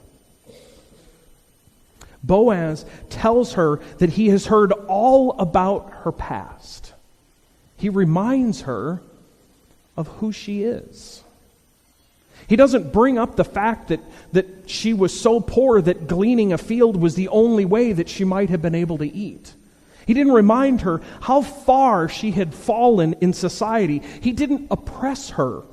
Boaz 2.24 2.86
tells 3.10 3.54
her 3.54 3.78
that 4.00 4.12
he 4.12 4.30
has 4.30 4.48
heard 4.48 4.72
all 4.72 5.32
about 5.40 5.92
her 6.04 6.12
past. 6.12 6.94
He 7.78 7.90
reminds 7.90 8.62
her 8.62 9.02
of 9.96 10.08
who 10.08 10.32
she 10.32 10.64
is. 10.64 11.24
He 12.48 12.56
doesn't 12.56 12.94
bring 12.94 13.18
up 13.18 13.36
the 13.36 13.44
fact 13.44 13.88
that, 13.88 14.02
that 14.34 14.70
she 14.70 14.94
was 14.94 15.20
so 15.20 15.40
poor 15.40 15.82
that 15.82 16.08
gleaning 16.08 16.54
a 16.54 16.58
field 16.58 16.96
was 16.96 17.16
the 17.16 17.30
only 17.30 17.66
way 17.66 17.92
that 17.94 18.10
she 18.10 18.24
might 18.24 18.50
have 18.50 18.62
been 18.62 18.76
able 18.76 18.98
to 19.00 19.12
eat. 19.12 19.54
He 20.06 20.14
didn't 20.14 20.34
remind 20.34 20.82
her 20.82 21.02
how 21.22 21.42
far 21.42 22.08
she 22.08 22.32
had 22.32 22.54
fallen 22.54 23.14
in 23.22 23.34
society. 23.34 24.02
He 24.22 24.32
didn't 24.32 24.68
oppress 24.70 25.32
her 25.32 25.64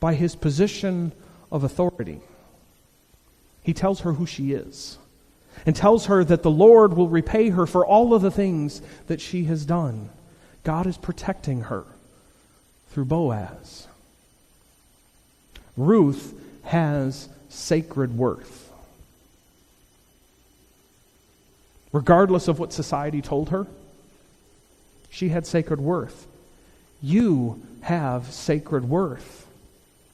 by 0.00 0.14
his 0.14 0.34
position 0.34 1.12
of 1.52 1.62
authority. 1.62 2.20
He 3.62 3.72
tells 3.72 4.00
her 4.00 4.12
who 4.14 4.26
she 4.26 4.52
is 4.52 4.98
and 5.66 5.76
tells 5.76 6.06
her 6.06 6.24
that 6.24 6.42
the 6.42 6.50
Lord 6.50 6.94
will 6.94 7.08
repay 7.08 7.50
her 7.50 7.66
for 7.66 7.84
all 7.84 8.14
of 8.14 8.22
the 8.22 8.30
things 8.30 8.80
that 9.06 9.20
she 9.20 9.44
has 9.44 9.66
done. 9.66 10.10
God 10.64 10.86
is 10.86 10.96
protecting 10.96 11.62
her 11.62 11.84
through 12.88 13.04
Boaz. 13.06 13.86
Ruth 15.76 16.34
has 16.64 17.28
sacred 17.48 18.16
worth. 18.16 18.69
Regardless 21.92 22.48
of 22.48 22.58
what 22.58 22.72
society 22.72 23.20
told 23.20 23.50
her, 23.50 23.66
she 25.10 25.28
had 25.28 25.46
sacred 25.46 25.80
worth. 25.80 26.26
You 27.02 27.62
have 27.80 28.32
sacred 28.32 28.88
worth, 28.88 29.46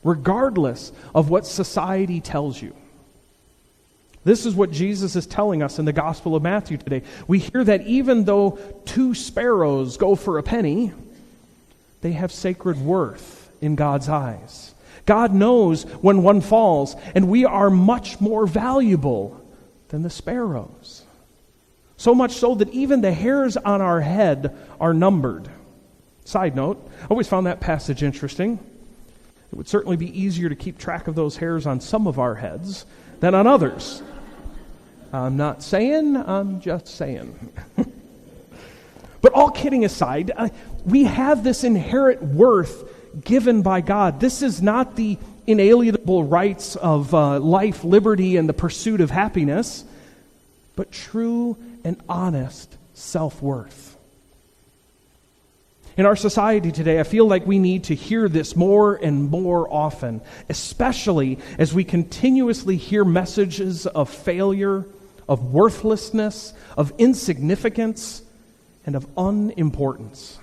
regardless 0.03 0.93
of 1.15 1.29
what 1.29 1.47
society 1.47 2.21
tells 2.21 2.61
you. 2.61 2.75
This 4.25 4.45
is 4.45 4.55
what 4.55 4.73
Jesus 4.73 5.15
is 5.15 5.27
telling 5.27 5.63
us 5.63 5.79
in 5.79 5.85
the 5.85 5.93
Gospel 5.93 6.35
of 6.35 6.43
Matthew 6.43 6.79
today. 6.79 7.03
We 7.29 7.39
hear 7.39 7.63
that 7.63 7.87
even 7.87 8.25
though 8.25 8.59
two 8.85 9.15
sparrows 9.15 9.97
go 9.97 10.17
for 10.17 10.39
a 10.39 10.43
penny, 10.43 10.93
they 12.01 12.13
have 12.13 12.33
sacred 12.33 12.81
worth 12.81 13.51
in 13.61 13.77
God's 13.77 14.09
eyes. 14.09 14.75
God 15.05 15.33
knows 15.33 15.85
when 15.85 16.25
one 16.25 16.41
falls, 16.41 16.97
and 17.15 17.29
we 17.29 17.45
are 17.45 17.71
much 17.71 18.21
more 18.21 18.47
valuable 18.47 19.41
than 19.89 20.03
the 20.03 20.11
sparrows. 20.11 21.05
So 21.97 22.15
much 22.15 22.33
so 22.33 22.55
that 22.57 22.69
even 22.71 23.01
the 23.01 23.13
hairs 23.13 23.57
on 23.57 23.81
our 23.81 24.01
head 24.01 24.57
are 24.81 24.93
numbered. 24.93 25.49
Side 26.25 26.57
note, 26.57 26.91
I 27.03 27.07
always 27.07 27.29
found 27.29 27.47
that 27.47 27.61
passage 27.61 28.03
interesting. 28.03 28.59
It 29.53 29.57
would 29.57 29.69
certainly 29.69 29.97
be 29.97 30.19
easier 30.19 30.49
to 30.49 30.57
keep 30.57 30.77
track 30.77 31.09
of 31.09 31.15
those 31.15 31.37
hairs 31.37 31.67
on 31.67 31.81
some 31.81 32.07
of 32.07 32.19
our 32.19 32.35
heads 32.35 32.85
than 33.21 33.35
on 33.35 33.47
others. 33.47 34.03
I'm 35.13 35.37
not 35.37 35.63
saying, 35.63 36.17
I'm 36.17 36.61
just 36.61 36.89
saying. 36.89 37.53
but 39.23 39.33
all 39.33 39.51
kidding 39.51 39.85
aside, 39.85 40.33
uh, 40.37 40.49
we 40.85 41.05
have 41.05 41.45
this 41.45 41.65
inherent 41.65 42.23
worth 42.23 42.93
given 43.25 43.63
by 43.63 43.81
God. 43.81 44.21
This 44.21 44.43
is 44.43 44.61
not 44.61 44.97
the 44.97 45.17
inalienable 45.47 46.25
rights 46.25 46.77
of 46.77 47.15
uh, 47.15 47.39
life, 47.39 47.85
liberty, 47.85 48.37
and 48.37 48.49
the 48.49 48.53
pursuit 48.53 49.01
of 49.01 49.11
happiness, 49.11 49.85
but 50.75 50.91
true 50.91 51.57
and 51.87 51.97
honest 52.09 52.77
self 52.95 53.41
worth. 53.41 53.97
In 55.97 56.05
our 56.05 56.17
society 56.17 56.73
today, 56.73 56.99
I 56.99 57.05
feel 57.05 57.27
like 57.27 57.47
we 57.47 57.61
need 57.61 57.85
to 57.85 57.95
hear 57.95 58.29
this 58.29 58.57
more 58.57 58.97
and 58.97 59.31
more 59.31 59.73
often, 59.73 60.21
especially 60.49 61.39
as 61.59 61.73
we 61.73 61.85
continuously 61.85 62.77
hear 62.77 63.05
messages 63.05 63.87
of 63.87 64.11
failure, 64.11 64.85
of 65.29 65.55
worthlessness, 65.55 66.53
of 66.77 66.93
insignificance, 66.99 68.21
and 68.85 68.97
of 68.97 69.07
unimportance. 69.17 70.39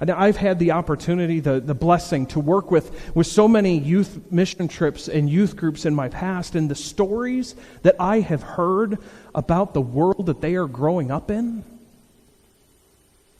I've 0.00 0.36
had 0.36 0.58
the 0.58 0.72
opportunity, 0.72 1.40
the, 1.40 1.60
the 1.60 1.74
blessing 1.74 2.26
to 2.26 2.40
work 2.40 2.70
with, 2.70 3.14
with 3.14 3.26
so 3.26 3.46
many 3.46 3.78
youth 3.78 4.32
mission 4.32 4.68
trips 4.68 5.08
and 5.08 5.28
youth 5.28 5.56
groups 5.56 5.84
in 5.84 5.94
my 5.94 6.08
past, 6.08 6.54
and 6.54 6.70
the 6.70 6.74
stories 6.74 7.54
that 7.82 7.96
I 8.00 8.20
have 8.20 8.42
heard 8.42 8.98
about 9.34 9.74
the 9.74 9.80
world 9.80 10.26
that 10.26 10.40
they 10.40 10.54
are 10.54 10.66
growing 10.66 11.10
up 11.10 11.30
in, 11.30 11.64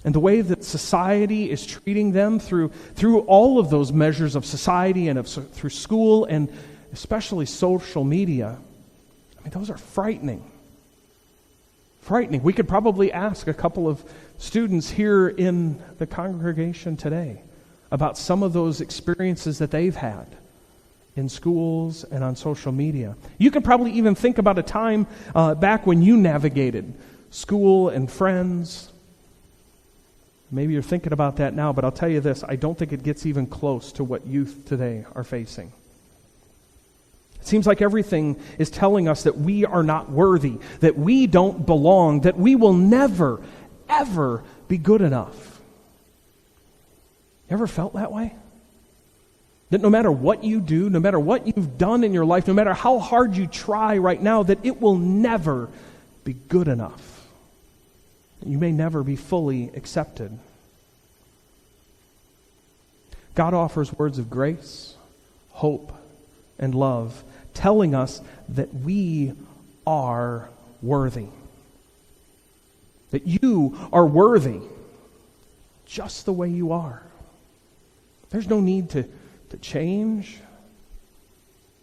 and 0.05 0.15
the 0.15 0.21
way 0.21 0.41
that 0.41 0.65
society 0.65 1.51
is 1.51 1.65
treating 1.65 2.13
them 2.13 2.39
through, 2.39 2.69
through 2.95 3.21
all 3.21 3.59
of 3.59 3.71
those 3.71 3.93
measures 3.93 4.35
of 4.35 4.45
society 4.45 5.09
and 5.09 5.19
of, 5.19 5.29
through 5.29 5.71
school 5.71 6.25
and 6.25 6.53
especially 6.93 7.47
social 7.47 8.05
media. 8.05 8.59
I 9.39 9.43
mean, 9.43 9.51
those 9.51 9.71
are 9.71 9.79
frightening. 9.79 10.52
Frightening. 12.03 12.43
We 12.43 12.53
could 12.53 12.67
probably 12.67 13.13
ask 13.13 13.47
a 13.47 13.55
couple 13.55 13.87
of 13.87 14.03
students 14.37 14.91
here 14.91 15.29
in 15.29 15.81
the 15.99 16.07
congregation 16.07 16.97
today 16.97 17.41
about 17.93 18.19
some 18.19 18.43
of 18.43 18.53
those 18.53 18.81
experiences 18.81 19.59
that 19.59 19.71
they've 19.71 19.95
had 19.95 20.27
in 21.15 21.29
schools 21.29 22.03
and 22.03 22.25
on 22.25 22.35
social 22.35 22.73
media. 22.73 23.17
You 23.39 23.53
can 23.53 23.63
probably 23.63 23.93
even 23.93 24.17
think 24.17 24.39
about 24.39 24.59
a 24.59 24.65
time 24.65 25.07
uh, 25.33 25.55
back 25.55 25.87
when 25.87 26.03
you 26.03 26.17
navigated 26.17 26.93
school 27.31 27.89
and 27.89 28.11
friends. 28.11 28.91
Maybe 30.51 30.73
you're 30.73 30.83
thinking 30.83 31.13
about 31.13 31.37
that 31.37 31.55
now, 31.55 31.73
but 31.73 31.85
I'll 31.85 31.93
tell 31.93 32.09
you 32.09 32.21
this 32.21 32.43
I 32.43 32.57
don't 32.57 32.77
think 32.77 32.93
it 32.93 33.05
gets 33.05 33.27
even 33.27 33.47
close 33.47 33.93
to 33.93 34.03
what 34.03 34.27
youth 34.27 34.65
today 34.67 35.05
are 35.15 35.25
facing. 35.25 35.73
It 37.43 37.49
seems 37.49 37.67
like 37.67 37.83
everything 37.83 38.41
is 38.61 38.71
telling 38.71 39.09
us 39.09 39.25
that 39.25 39.37
we 39.37 39.65
are 39.65 39.83
not 39.83 40.09
worthy, 40.09 40.61
that 40.79 40.97
we 40.97 41.27
don't 41.27 41.67
belong, 41.67 42.21
that 42.21 42.39
we 42.39 42.55
will 42.55 42.73
never, 42.73 43.43
ever 43.89 44.45
be 44.69 44.79
good 44.79 45.01
enough. 45.01 45.61
You 47.51 47.55
ever 47.55 47.67
felt 47.67 47.95
that 47.95 48.13
way? 48.13 48.33
That 49.71 49.81
no 49.81 49.91
matter 49.91 50.13
what 50.13 50.45
you 50.45 50.61
do, 50.61 50.89
no 50.89 51.01
matter 51.01 51.19
what 51.19 51.49
you've 51.49 51.79
done 51.79 52.05
in 52.05 52.13
your 52.15 52.25
life, 52.25 52.47
no 52.47 52.55
matter 52.55 52.75
how 52.75 53.01
hard 53.01 53.37
you 53.37 53.49
try 53.49 53.99
right 53.99 54.23
now, 54.23 54.45
that 54.45 54.65
it 54.65 54.81
will 54.81 54.97
never 54.97 55.69
be 56.23 56.35
good 56.35 56.69
enough. 56.69 57.27
You 58.47 58.59
may 58.59 58.71
never 58.71 59.03
be 59.03 59.17
fully 59.17 59.73
accepted. 59.75 60.39
God 63.35 63.53
offers 63.53 63.93
words 63.93 64.21
of 64.21 64.31
grace, 64.31 64.95
hope, 65.51 65.93
and 66.57 66.73
love, 66.73 67.25
telling 67.55 67.95
us 67.95 68.21
that 68.51 68.73
we 68.75 69.33
are 69.87 70.49
worthy 70.81 71.29
that 73.13 73.27
you 73.27 73.79
are 73.93 74.07
worthy 74.07 74.61
just 75.87 76.25
the 76.25 76.33
way 76.33 76.49
you 76.49 76.73
are. 76.73 77.03
There's 78.31 78.49
no 78.49 78.61
need 78.61 78.91
to, 78.91 79.05
to 79.51 79.57
change 79.59 80.39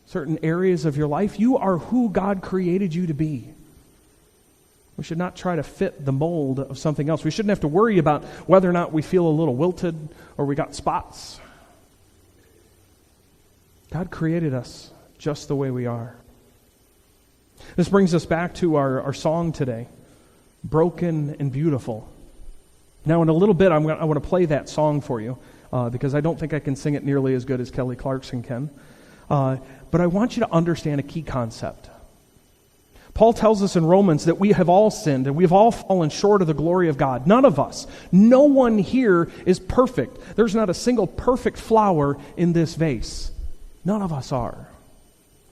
certain 0.07 0.39
areas 0.41 0.85
of 0.85 0.97
your 0.97 1.07
life. 1.07 1.39
You 1.39 1.57
are 1.57 1.77
who 1.77 2.09
God 2.09 2.41
created 2.41 2.93
you 2.93 3.07
to 3.07 3.13
be. 3.13 3.47
We 4.97 5.03
should 5.03 5.19
not 5.19 5.35
try 5.35 5.55
to 5.55 5.63
fit 5.63 6.03
the 6.03 6.11
mold 6.11 6.59
of 6.59 6.79
something 6.79 7.07
else. 7.07 7.23
We 7.23 7.31
shouldn't 7.31 7.51
have 7.51 7.61
to 7.61 7.67
worry 7.67 7.99
about 7.99 8.25
whether 8.47 8.67
or 8.67 8.73
not 8.73 8.91
we 8.91 9.03
feel 9.03 9.27
a 9.27 9.29
little 9.29 9.55
wilted 9.55 9.95
or 10.35 10.45
we 10.45 10.55
got 10.55 10.73
spots. 10.73 11.39
God 13.91 14.09
created 14.09 14.55
us 14.55 14.91
just 15.19 15.49
the 15.49 15.55
way 15.55 15.69
we 15.69 15.85
are. 15.85 16.15
This 17.75 17.89
brings 17.89 18.15
us 18.15 18.25
back 18.25 18.55
to 18.55 18.75
our, 18.75 19.01
our 19.01 19.13
song 19.13 19.51
today 19.51 19.88
broken 20.63 21.35
and 21.39 21.51
beautiful. 21.51 22.09
Now, 23.05 23.21
in 23.21 23.29
a 23.29 23.33
little 23.33 23.53
bit, 23.53 23.71
I'm 23.71 23.83
gonna, 23.83 23.99
I 23.99 24.03
want 24.05 24.21
to 24.21 24.27
play 24.27 24.45
that 24.45 24.67
song 24.67 24.99
for 24.99 25.21
you 25.21 25.38
uh, 25.71 25.89
because 25.89 26.13
I 26.15 26.21
don't 26.21 26.38
think 26.38 26.53
I 26.53 26.59
can 26.59 26.75
sing 26.75 26.95
it 26.95 27.03
nearly 27.03 27.33
as 27.33 27.45
good 27.45 27.61
as 27.61 27.71
Kelly 27.71 27.95
Clarkson 27.95 28.43
can. 28.43 28.69
Uh, 29.29 29.57
but 29.91 30.01
I 30.01 30.07
want 30.07 30.35
you 30.35 30.41
to 30.43 30.51
understand 30.51 30.99
a 30.99 31.03
key 31.03 31.21
concept. 31.21 31.89
Paul 33.13 33.33
tells 33.33 33.63
us 33.63 33.75
in 33.75 33.85
Romans 33.85 34.25
that 34.25 34.39
we 34.39 34.51
have 34.51 34.69
all 34.69 34.91
sinned 34.91 35.27
and 35.27 35.35
we've 35.35 35.51
all 35.51 35.71
fallen 35.71 36.09
short 36.09 36.41
of 36.41 36.47
the 36.47 36.53
glory 36.53 36.89
of 36.89 36.97
God. 36.97 37.27
None 37.27 37.45
of 37.45 37.59
us. 37.59 37.88
No 38.11 38.43
one 38.43 38.77
here 38.77 39.29
is 39.45 39.59
perfect. 39.59 40.17
There's 40.35 40.55
not 40.55 40.69
a 40.69 40.73
single 40.73 41.07
perfect 41.07 41.57
flower 41.57 42.17
in 42.38 42.53
this 42.53 42.75
vase. 42.75 43.31
None 43.83 44.01
of 44.01 44.13
us 44.13 44.31
are. 44.31 44.67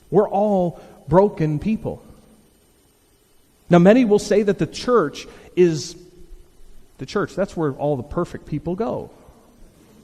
We're 0.09 0.29
all 0.29 0.79
broken 1.07 1.59
people. 1.59 2.03
Now, 3.69 3.79
many 3.79 4.05
will 4.05 4.19
say 4.19 4.43
that 4.43 4.59
the 4.59 4.67
church 4.67 5.27
is 5.55 5.95
the 6.97 7.05
church. 7.05 7.35
That's 7.35 7.55
where 7.55 7.73
all 7.73 7.97
the 7.97 8.03
perfect 8.03 8.45
people 8.45 8.75
go. 8.75 9.09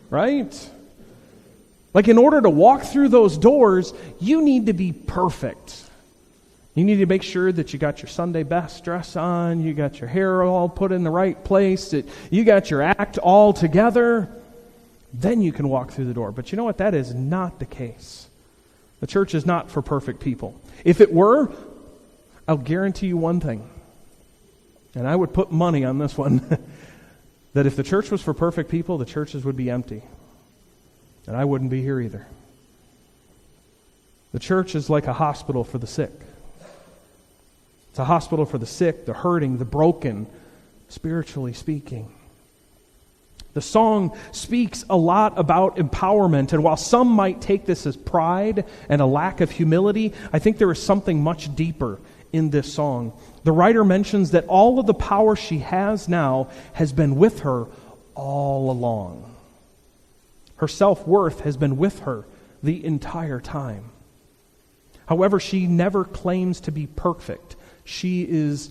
Right? 0.09 0.69
Like, 1.93 2.07
in 2.07 2.17
order 2.17 2.41
to 2.41 2.49
walk 2.49 2.83
through 2.83 3.09
those 3.09 3.37
doors, 3.37 3.93
you 4.19 4.41
need 4.41 4.65
to 4.65 4.73
be 4.73 4.91
perfect. 4.91 5.83
You 6.75 6.83
need 6.83 6.97
to 6.97 7.05
make 7.05 7.21
sure 7.21 7.51
that 7.51 7.71
you 7.71 7.79
got 7.79 8.01
your 8.01 8.09
Sunday 8.09 8.43
best 8.43 8.83
dress 8.83 9.15
on, 9.15 9.61
you 9.61 9.73
got 9.73 9.99
your 9.99 10.09
hair 10.09 10.41
all 10.41 10.67
put 10.67 10.91
in 10.91 11.03
the 11.03 11.11
right 11.11 11.41
place, 11.43 11.91
that 11.91 12.07
you 12.31 12.43
got 12.43 12.71
your 12.71 12.81
act 12.81 13.19
all 13.19 13.53
together. 13.53 14.27
Then 15.13 15.41
you 15.41 15.51
can 15.51 15.69
walk 15.69 15.91
through 15.91 16.05
the 16.05 16.13
door. 16.15 16.31
But 16.31 16.51
you 16.51 16.57
know 16.57 16.63
what? 16.63 16.79
That 16.79 16.95
is 16.95 17.13
not 17.13 17.59
the 17.59 17.65
case. 17.65 18.27
The 19.03 19.07
church 19.07 19.35
is 19.35 19.45
not 19.45 19.69
for 19.69 19.81
perfect 19.81 20.21
people. 20.21 20.57
If 20.85 21.01
it 21.01 21.11
were, 21.11 21.51
I'll 22.47 22.55
guarantee 22.55 23.07
you 23.07 23.17
one 23.17 23.41
thing, 23.41 23.69
and 24.95 25.05
I 25.05 25.13
would 25.13 25.33
put 25.33 25.51
money 25.51 25.83
on 25.83 25.97
this 25.97 26.17
one 26.17 26.37
that 27.53 27.65
if 27.65 27.75
the 27.75 27.83
church 27.83 28.11
was 28.11 28.21
for 28.21 28.33
perfect 28.33 28.71
people, 28.71 28.97
the 28.97 29.03
churches 29.03 29.43
would 29.43 29.57
be 29.57 29.69
empty. 29.69 30.03
And 31.27 31.35
I 31.35 31.43
wouldn't 31.43 31.69
be 31.69 31.81
here 31.81 31.99
either. 31.99 32.25
The 34.31 34.39
church 34.39 34.73
is 34.73 34.89
like 34.89 35.05
a 35.05 35.13
hospital 35.13 35.65
for 35.65 35.79
the 35.79 35.85
sick. 35.85 36.13
It's 37.89 37.99
a 37.99 38.05
hospital 38.05 38.45
for 38.45 38.57
the 38.57 38.65
sick, 38.65 39.05
the 39.05 39.11
hurting, 39.11 39.57
the 39.57 39.65
broken, 39.65 40.27
spiritually 40.87 41.51
speaking. 41.51 42.09
The 43.53 43.61
song 43.61 44.17
speaks 44.31 44.83
a 44.89 44.97
lot 44.97 45.37
about 45.37 45.77
empowerment, 45.77 46.53
and 46.53 46.63
while 46.63 46.77
some 46.77 47.07
might 47.07 47.39
take 47.39 47.65
this 47.65 47.85
as 47.85 47.95
pride 47.95 48.65
and 48.89 48.99
a 48.99 49.05
lack 49.05 49.41
of 49.41 49.51
humility, 49.51 50.13
I 50.31 50.39
think 50.39 50.57
there 50.57 50.71
is 50.71 50.81
something 50.81 51.21
much 51.21 51.55
deeper 51.55 51.99
in 52.31 52.49
this 52.49 52.73
song. 52.73 53.13
The 53.43 53.51
writer 53.51 53.85
mentions 53.85 54.31
that 54.31 54.47
all 54.47 54.79
of 54.79 54.87
the 54.87 54.93
power 54.93 55.35
she 55.35 55.59
has 55.59 56.09
now 56.09 56.49
has 56.73 56.91
been 56.91 57.15
with 57.15 57.41
her 57.41 57.67
all 58.15 58.71
along. 58.71 59.35
Her 60.55 60.67
self 60.67 61.07
worth 61.07 61.41
has 61.41 61.55
been 61.55 61.77
with 61.77 61.99
her 61.99 62.25
the 62.63 62.83
entire 62.83 63.39
time. 63.39 63.91
However, 65.05 65.39
she 65.39 65.67
never 65.67 66.05
claims 66.05 66.61
to 66.61 66.71
be 66.71 66.87
perfect. 66.87 67.55
She 67.83 68.23
is 68.23 68.69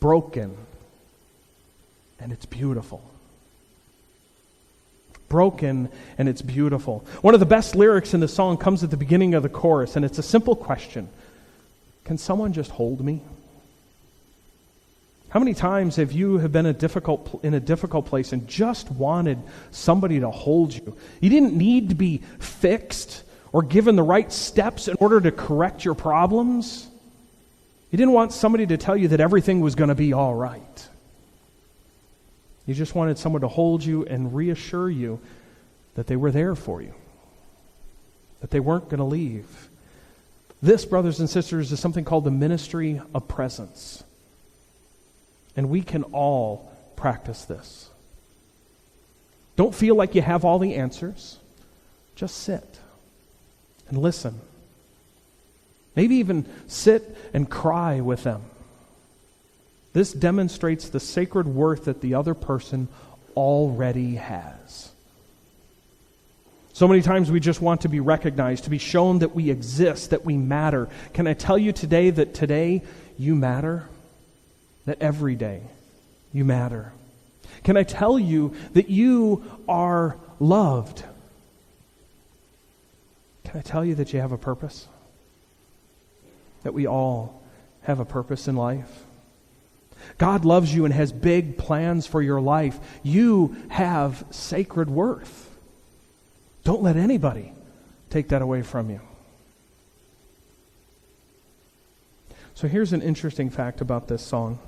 broken, 0.00 0.56
and 2.20 2.32
it's 2.32 2.46
beautiful. 2.46 3.02
Broken, 5.34 5.88
and 6.16 6.28
it's 6.28 6.42
beautiful. 6.42 7.04
One 7.20 7.34
of 7.34 7.40
the 7.40 7.46
best 7.46 7.74
lyrics 7.74 8.14
in 8.14 8.20
the 8.20 8.28
song 8.28 8.56
comes 8.56 8.84
at 8.84 8.90
the 8.92 8.96
beginning 8.96 9.34
of 9.34 9.42
the 9.42 9.48
chorus, 9.48 9.96
and 9.96 10.04
it's 10.04 10.18
a 10.18 10.22
simple 10.22 10.54
question 10.54 11.08
Can 12.04 12.18
someone 12.18 12.52
just 12.52 12.70
hold 12.70 13.04
me? 13.04 13.20
How 15.30 15.40
many 15.40 15.52
times 15.52 15.96
have 15.96 16.12
you 16.12 16.38
have 16.38 16.52
been 16.52 16.66
a 16.66 16.72
difficult, 16.72 17.40
in 17.42 17.52
a 17.52 17.58
difficult 17.58 18.06
place 18.06 18.32
and 18.32 18.46
just 18.46 18.88
wanted 18.92 19.42
somebody 19.72 20.20
to 20.20 20.30
hold 20.30 20.72
you? 20.72 20.96
You 21.20 21.30
didn't 21.30 21.54
need 21.54 21.88
to 21.88 21.96
be 21.96 22.18
fixed 22.38 23.24
or 23.50 23.64
given 23.64 23.96
the 23.96 24.04
right 24.04 24.32
steps 24.32 24.86
in 24.86 24.94
order 25.00 25.20
to 25.20 25.32
correct 25.32 25.84
your 25.84 25.96
problems. 25.96 26.86
You 27.90 27.98
didn't 27.98 28.14
want 28.14 28.32
somebody 28.32 28.68
to 28.68 28.76
tell 28.76 28.96
you 28.96 29.08
that 29.08 29.18
everything 29.18 29.60
was 29.60 29.74
going 29.74 29.88
to 29.88 29.96
be 29.96 30.12
all 30.12 30.32
right. 30.32 30.88
You 32.66 32.74
just 32.74 32.94
wanted 32.94 33.18
someone 33.18 33.42
to 33.42 33.48
hold 33.48 33.84
you 33.84 34.04
and 34.06 34.34
reassure 34.34 34.88
you 34.90 35.20
that 35.94 36.06
they 36.06 36.16
were 36.16 36.30
there 36.30 36.54
for 36.54 36.80
you, 36.80 36.94
that 38.40 38.50
they 38.50 38.60
weren't 38.60 38.88
going 38.88 38.98
to 38.98 39.04
leave. 39.04 39.68
This, 40.62 40.84
brothers 40.84 41.20
and 41.20 41.28
sisters, 41.28 41.72
is 41.72 41.80
something 41.80 42.04
called 42.04 42.24
the 42.24 42.30
ministry 42.30 43.00
of 43.14 43.28
presence. 43.28 44.02
And 45.56 45.68
we 45.68 45.82
can 45.82 46.04
all 46.04 46.72
practice 46.96 47.44
this. 47.44 47.90
Don't 49.56 49.74
feel 49.74 49.94
like 49.94 50.14
you 50.14 50.22
have 50.22 50.44
all 50.44 50.58
the 50.58 50.74
answers. 50.74 51.38
Just 52.16 52.38
sit 52.38 52.78
and 53.88 53.98
listen. 53.98 54.40
Maybe 55.94 56.16
even 56.16 56.46
sit 56.66 57.16
and 57.32 57.48
cry 57.48 58.00
with 58.00 58.24
them. 58.24 58.42
This 59.94 60.12
demonstrates 60.12 60.90
the 60.90 61.00
sacred 61.00 61.48
worth 61.48 61.86
that 61.86 62.02
the 62.02 62.14
other 62.14 62.34
person 62.34 62.88
already 63.34 64.16
has. 64.16 64.90
So 66.74 66.86
many 66.86 67.00
times 67.00 67.30
we 67.30 67.40
just 67.40 67.62
want 67.62 67.80
to 67.80 67.88
be 67.88 68.00
recognized, 68.00 68.64
to 68.64 68.70
be 68.70 68.76
shown 68.76 69.20
that 69.20 69.34
we 69.34 69.48
exist, 69.48 70.10
that 70.10 70.26
we 70.26 70.36
matter. 70.36 70.90
Can 71.14 71.26
I 71.26 71.32
tell 71.32 71.56
you 71.56 71.72
today 71.72 72.10
that 72.10 72.34
today 72.34 72.82
you 73.16 73.34
matter? 73.34 73.88
That 74.84 75.00
every 75.00 75.36
day 75.36 75.62
you 76.30 76.44
matter? 76.44 76.92
Can 77.62 77.78
I 77.78 77.84
tell 77.84 78.18
you 78.18 78.54
that 78.74 78.90
you 78.90 79.42
are 79.66 80.18
loved? 80.38 81.04
Can 83.44 83.58
I 83.58 83.62
tell 83.62 83.82
you 83.82 83.94
that 83.94 84.12
you 84.12 84.20
have 84.20 84.32
a 84.32 84.36
purpose? 84.36 84.88
that 86.64 86.74
we 86.74 86.86
all 86.86 87.42
have 87.82 88.00
a 88.00 88.04
purpose 88.04 88.48
in 88.48 88.56
life. 88.56 89.04
God 90.18 90.44
loves 90.44 90.74
you 90.74 90.84
and 90.84 90.94
has 90.94 91.12
big 91.12 91.58
plans 91.58 92.06
for 92.06 92.22
your 92.22 92.40
life. 92.40 92.78
You 93.02 93.56
have 93.68 94.24
sacred 94.30 94.90
worth. 94.90 95.50
Don't 96.64 96.82
let 96.82 96.96
anybody 96.96 97.52
take 98.10 98.28
that 98.28 98.42
away 98.42 98.62
from 98.62 98.90
you. 98.90 99.00
So 102.54 102.68
here's 102.68 102.92
an 102.92 103.02
interesting 103.02 103.50
fact 103.50 103.80
about 103.80 104.06
this 104.08 104.22
song. 104.22 104.58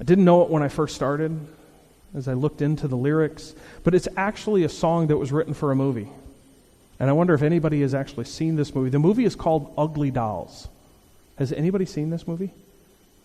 I 0.00 0.04
didn't 0.04 0.24
know 0.24 0.42
it 0.42 0.50
when 0.50 0.62
I 0.62 0.68
first 0.68 0.94
started, 0.94 1.38
as 2.14 2.28
I 2.28 2.34
looked 2.34 2.62
into 2.62 2.86
the 2.86 2.96
lyrics, 2.96 3.54
but 3.82 3.94
it's 3.94 4.08
actually 4.16 4.62
a 4.62 4.68
song 4.68 5.08
that 5.08 5.16
was 5.16 5.32
written 5.32 5.54
for 5.54 5.72
a 5.72 5.76
movie. 5.76 6.08
And 7.00 7.10
I 7.10 7.12
wonder 7.12 7.34
if 7.34 7.42
anybody 7.42 7.80
has 7.82 7.94
actually 7.94 8.24
seen 8.24 8.56
this 8.56 8.74
movie. 8.74 8.90
The 8.90 8.98
movie 8.98 9.24
is 9.24 9.34
called 9.34 9.72
Ugly 9.76 10.12
Dolls. 10.12 10.68
Has 11.36 11.52
anybody 11.52 11.84
seen 11.84 12.10
this 12.10 12.26
movie? 12.26 12.52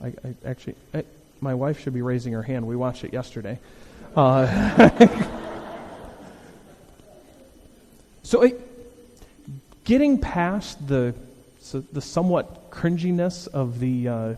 I, 0.02 0.08
I 0.08 0.36
actually, 0.46 0.76
I, 0.94 1.04
my 1.42 1.54
wife 1.54 1.80
should 1.82 1.94
be 1.94 2.02
raising 2.02 2.34
her 2.34 2.44
hand. 2.44 2.68
We 2.68 2.76
watched 2.76 3.04
it 3.04 3.14
yesterday. 3.14 3.60
Uh, 4.16 4.90
so, 8.24 8.44
it, 8.44 8.60
getting 9.84 10.20
past 10.20 10.88
the 10.88 11.14
so 11.60 11.80
the 11.80 12.02
somewhat 12.02 12.72
cringiness 12.72 13.48
of 13.48 13.80
the 13.80 14.08
uh, 14.08 14.36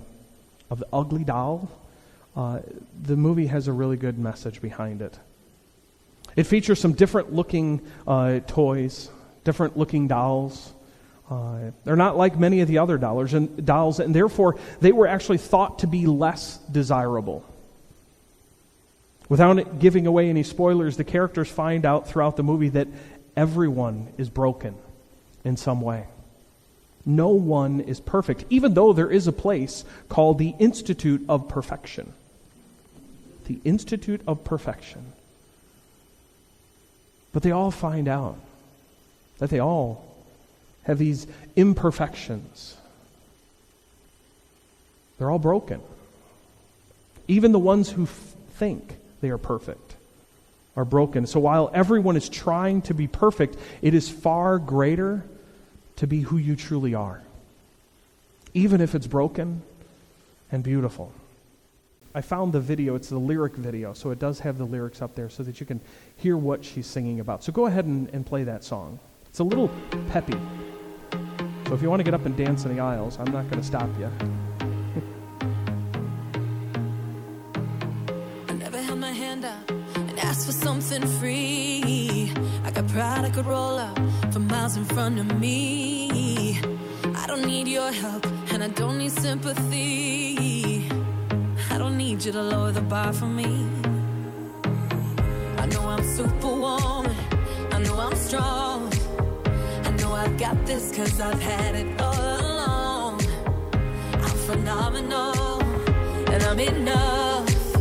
of 0.69 0.79
the 0.79 0.87
ugly 0.93 1.23
doll, 1.23 1.69
uh, 2.35 2.59
the 3.01 3.15
movie 3.15 3.47
has 3.47 3.67
a 3.67 3.73
really 3.73 3.97
good 3.97 4.17
message 4.17 4.61
behind 4.61 5.01
it. 5.01 5.17
It 6.35 6.43
features 6.43 6.79
some 6.79 6.93
different 6.93 7.33
looking 7.33 7.81
uh, 8.07 8.39
toys 8.47 9.09
different 9.45 9.77
looking 9.77 10.09
dolls. 10.09 10.73
Uh, 11.29 11.71
they're 11.83 11.95
not 11.95 12.17
like 12.17 12.37
many 12.37 12.61
of 12.61 12.67
the 12.67 12.77
other 12.77 12.97
dollars 12.97 13.33
and 13.33 13.65
dolls, 13.65 13.99
and 13.99 14.13
therefore 14.13 14.57
they 14.79 14.91
were 14.91 15.07
actually 15.07 15.39
thought 15.39 15.79
to 15.79 15.87
be 15.87 16.05
less 16.05 16.57
desirable. 16.71 17.43
Without 19.27 19.79
giving 19.79 20.05
away 20.05 20.29
any 20.29 20.43
spoilers, 20.43 20.97
the 20.97 21.03
characters 21.03 21.49
find 21.49 21.83
out 21.83 22.07
throughout 22.07 22.37
the 22.37 22.43
movie 22.43 22.69
that 22.69 22.87
everyone 23.35 24.07
is 24.17 24.29
broken 24.29 24.75
in 25.43 25.57
some 25.57 25.81
way. 25.81 26.05
No 27.07 27.29
one 27.29 27.81
is 27.81 27.99
perfect, 27.99 28.45
even 28.49 28.75
though 28.75 28.93
there 28.93 29.09
is 29.09 29.27
a 29.27 29.31
place 29.31 29.83
called 30.09 30.37
the 30.37 30.53
Institute 30.59 31.25
of 31.27 31.47
Perfection. 31.47 32.13
The 33.45 33.59
Institute 33.63 34.21
of 34.27 34.43
Perfection. 34.43 35.13
But 37.31 37.43
they 37.43 37.51
all 37.51 37.71
find 37.71 38.07
out 38.07 38.37
that 39.39 39.49
they 39.49 39.59
all 39.59 40.04
have 40.85 40.97
these 40.97 41.27
imperfections. 41.55 42.77
They're 45.17 45.29
all 45.29 45.39
broken. 45.39 45.81
Even 47.27 47.51
the 47.51 47.59
ones 47.59 47.89
who 47.89 48.03
f- 48.03 48.33
think 48.55 48.95
they 49.21 49.29
are 49.29 49.37
perfect 49.37 49.95
are 50.75 50.85
broken. 50.85 51.25
So 51.25 51.39
while 51.39 51.71
everyone 51.73 52.17
is 52.17 52.29
trying 52.29 52.81
to 52.83 52.93
be 52.93 53.07
perfect, 53.07 53.57
it 53.81 53.93
is 53.93 54.09
far 54.09 54.59
greater 54.59 55.23
to 55.97 56.07
be 56.07 56.21
who 56.21 56.37
you 56.37 56.55
truly 56.55 56.93
are, 56.93 57.21
even 58.53 58.81
if 58.81 58.93
it's 58.93 59.07
broken 59.07 59.61
and 60.51 60.63
beautiful. 60.63 61.13
I 62.13 62.21
found 62.21 62.53
the 62.53 62.59
video, 62.59 62.95
it's 62.95 63.09
the 63.09 63.17
lyric 63.17 63.55
video, 63.55 63.93
so 63.93 64.11
it 64.11 64.19
does 64.19 64.39
have 64.41 64.57
the 64.57 64.65
lyrics 64.65 65.01
up 65.01 65.15
there 65.15 65.29
so 65.29 65.43
that 65.43 65.59
you 65.59 65.65
can 65.65 65.81
hear 66.17 66.37
what 66.37 66.63
she's 66.63 66.87
singing 66.87 67.19
about. 67.19 67.43
So 67.43 67.51
go 67.51 67.65
ahead 67.65 67.85
and, 67.85 68.09
and 68.13 68.25
play 68.25 68.43
that 68.43 68.63
song. 68.63 68.99
It's 69.27 69.39
a 69.39 69.43
little 69.43 69.69
peppy. 70.11 70.37
So 71.67 71.73
if 71.73 71.81
you 71.81 71.89
want 71.89 71.99
to 71.99 72.03
get 72.03 72.13
up 72.13 72.25
and 72.27 72.37
dance 72.37 72.63
in 72.65 72.75
the 72.75 72.81
aisles, 72.81 73.17
I'm 73.19 73.31
not 73.31 73.49
going 73.49 73.59
to 73.59 73.63
stop 73.63 73.89
you. 73.97 74.09
I 78.47 78.53
never 78.53 78.79
held 78.79 78.99
my 78.99 79.11
hand 79.11 79.45
up 79.45 79.71
and 79.95 80.19
asked 80.19 80.45
for 80.45 80.51
something 80.51 81.01
free. 81.19 82.31
I 82.63 82.69
got 82.69 82.87
pride 82.89 83.25
I 83.25 83.31
could 83.31 83.47
roll 83.47 83.79
up 83.79 83.97
for 84.31 84.39
miles 84.39 84.77
in 84.77 84.85
front 84.85 85.17
of 85.17 85.39
me. 85.39 86.59
I 87.15 87.25
don't 87.25 87.45
need 87.45 87.67
your 87.67 87.91
help 87.91 88.27
and 88.51 88.63
I 88.63 88.67
don't 88.67 88.99
need 88.99 89.11
sympathy. 89.11 90.87
I 91.71 91.79
don't 91.79 91.97
need 91.97 92.23
you 92.23 92.31
to 92.31 92.43
lower 92.43 92.71
the 92.73 92.81
bar 92.81 93.11
for 93.11 93.25
me. 93.25 93.67
I 95.57 95.65
know 95.65 95.81
I'm 95.89 96.03
superwoman. 96.03 97.15
I 97.71 97.79
know 97.79 97.97
I'm 97.97 98.15
strong. 98.15 98.94
I've 100.25 100.39
got 100.39 100.65
this 100.65 100.91
cause 100.91 101.21
I've 101.21 101.39
had 101.39 101.75
it 101.75 102.01
all 102.01 102.15
along. 102.15 103.21
I'm 104.11 104.37
phenomenal 104.49 105.61
and 106.31 106.43
I'm 106.43 106.59
enough. 106.59 107.75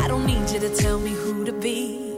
I 0.00 0.06
don't 0.06 0.24
need 0.24 0.48
you 0.50 0.60
to 0.60 0.72
tell 0.72 1.00
me 1.00 1.10
who 1.10 1.44
to 1.44 1.52
be. 1.52 2.11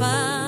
Just 0.00 0.39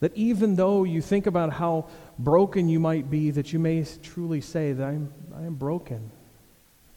That 0.00 0.14
even 0.16 0.54
though 0.54 0.84
you 0.84 1.02
think 1.02 1.26
about 1.26 1.52
how 1.52 1.88
broken 2.18 2.68
you 2.68 2.78
might 2.78 3.10
be, 3.10 3.30
that 3.32 3.52
you 3.52 3.58
may 3.58 3.84
truly 4.02 4.40
say 4.40 4.72
that 4.72 4.84
I'm, 4.84 5.12
I 5.36 5.42
am 5.42 5.54
broken, 5.54 6.10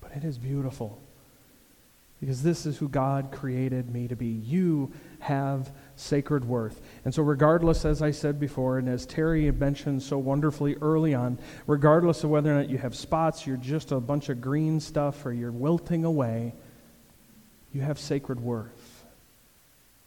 but 0.01 0.11
it 0.11 0.23
is 0.23 0.37
beautiful. 0.37 1.01
Because 2.19 2.43
this 2.43 2.67
is 2.67 2.77
who 2.77 2.87
God 2.87 3.31
created 3.31 3.91
me 3.91 4.07
to 4.07 4.15
be. 4.15 4.27
You 4.27 4.91
have 5.17 5.71
sacred 5.95 6.45
worth. 6.45 6.79
And 7.03 7.11
so, 7.11 7.23
regardless, 7.23 7.83
as 7.83 8.03
I 8.03 8.11
said 8.11 8.39
before, 8.39 8.77
and 8.77 8.87
as 8.87 9.07
Terry 9.07 9.49
mentioned 9.51 10.03
so 10.03 10.19
wonderfully 10.19 10.75
early 10.81 11.15
on, 11.15 11.39
regardless 11.65 12.23
of 12.23 12.29
whether 12.29 12.51
or 12.51 12.59
not 12.59 12.69
you 12.69 12.77
have 12.77 12.93
spots, 12.93 13.47
you're 13.47 13.57
just 13.57 13.91
a 13.91 13.99
bunch 13.99 14.29
of 14.29 14.39
green 14.39 14.79
stuff, 14.79 15.25
or 15.25 15.33
you're 15.33 15.51
wilting 15.51 16.05
away, 16.05 16.53
you 17.73 17.81
have 17.81 17.97
sacred 17.97 18.39
worth. 18.39 19.03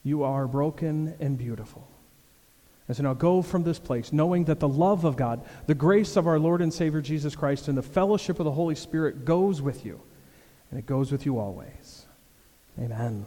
You 0.04 0.22
are 0.22 0.46
broken 0.46 1.16
and 1.18 1.36
beautiful. 1.36 1.88
And 2.86 2.96
so 2.96 3.02
now 3.02 3.14
go 3.14 3.40
from 3.40 3.62
this 3.62 3.78
place, 3.78 4.12
knowing 4.12 4.44
that 4.44 4.60
the 4.60 4.68
love 4.68 5.04
of 5.04 5.16
God, 5.16 5.44
the 5.66 5.74
grace 5.74 6.16
of 6.16 6.26
our 6.26 6.38
Lord 6.38 6.60
and 6.60 6.72
Savior 6.72 7.00
Jesus 7.00 7.34
Christ, 7.34 7.68
and 7.68 7.78
the 7.78 7.82
fellowship 7.82 8.38
of 8.38 8.44
the 8.44 8.52
Holy 8.52 8.74
Spirit 8.74 9.24
goes 9.24 9.62
with 9.62 9.86
you. 9.86 10.00
And 10.70 10.78
it 10.78 10.86
goes 10.86 11.10
with 11.10 11.24
you 11.24 11.38
always. 11.38 12.06
Amen. 12.78 13.26